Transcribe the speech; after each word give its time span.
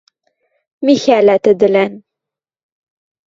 Михӓлӓ 0.85 1.35
тӹдӹлӓн 1.43 1.93